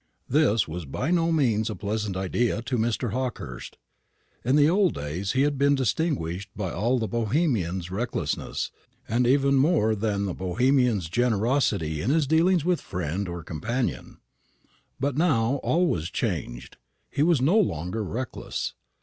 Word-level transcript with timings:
This 0.27 0.67
was 0.67 0.85
by 0.85 1.11
no 1.11 1.31
means 1.31 1.69
a 1.69 1.75
pleasant 1.75 2.17
idea 2.17 2.63
to 2.63 2.77
Mr. 2.79 3.11
Hawkehurst. 3.11 3.77
In 4.43 4.55
the 4.55 4.67
old 4.67 4.95
days 4.95 5.33
he 5.33 5.43
had 5.43 5.59
been 5.59 5.75
distinguished 5.75 6.49
by 6.55 6.71
all 6.71 6.97
the 6.97 7.07
Bohemian's 7.07 7.91
recklessness, 7.91 8.71
and 9.07 9.27
even 9.27 9.57
more 9.57 9.93
than 9.93 10.25
the 10.25 10.33
Bohemian's 10.33 11.07
generosity 11.07 12.01
in 12.01 12.09
his 12.09 12.25
dealings 12.25 12.65
with 12.65 12.81
friend 12.81 13.29
or 13.29 13.43
companion. 13.43 14.17
But 14.99 15.17
now 15.17 15.57
all 15.57 15.85
was 15.85 16.09
changed. 16.09 16.77
He 17.11 17.21
was 17.21 17.39
no 17.39 17.59
longer 17.59 18.03
reckless. 18.03 18.73